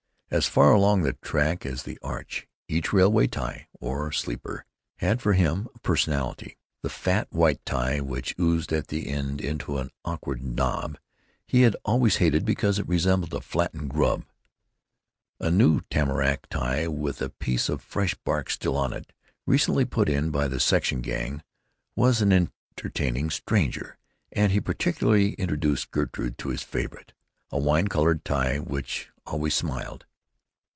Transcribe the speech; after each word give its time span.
As 0.33 0.45
far 0.45 0.71
along 0.71 1.01
the 1.01 1.11
track 1.11 1.65
as 1.65 1.83
the 1.83 1.99
Arch, 2.01 2.47
each 2.69 2.93
railroad 2.93 3.33
tie 3.33 3.67
(or 3.81 4.13
sleeper) 4.13 4.63
had 4.99 5.21
for 5.21 5.33
him 5.33 5.67
a 5.75 5.79
personality: 5.79 6.55
the 6.83 6.87
fat, 6.89 7.27
white 7.31 7.59
tie, 7.65 7.99
which 7.99 8.39
oozed 8.39 8.71
at 8.71 8.87
the 8.87 9.09
end 9.09 9.41
into 9.41 9.77
an 9.77 9.89
awkward 10.05 10.41
knob, 10.41 10.97
he 11.45 11.63
had 11.63 11.75
always 11.83 12.15
hated 12.15 12.45
because 12.45 12.79
it 12.79 12.87
resembled 12.87 13.33
a 13.33 13.41
flattened 13.41 13.89
grub; 13.89 14.23
a 15.41 15.51
new 15.51 15.81
tamarack 15.89 16.47
tie 16.47 16.87
with 16.87 17.21
a 17.21 17.29
sliver 17.43 17.73
of 17.73 17.81
fresh 17.83 18.15
bark 18.23 18.49
still 18.49 18.77
on 18.77 18.93
it, 18.93 19.11
recently 19.45 19.83
put 19.83 20.07
in 20.07 20.29
by 20.31 20.47
the 20.47 20.61
section 20.61 21.01
gang, 21.01 21.43
was 21.93 22.21
an 22.21 22.31
entertaining 22.77 23.29
stranger; 23.29 23.97
and 24.31 24.53
he 24.53 24.61
particularly 24.61 25.33
introduced 25.33 25.91
Gertie 25.93 26.31
to 26.31 26.47
his 26.51 26.61
favorite, 26.63 27.11
a 27.49 27.59
wine 27.59 27.89
colored 27.89 28.23
tie 28.23 28.59
which 28.59 29.11
always 29.25 29.55
smiled. 29.55 30.05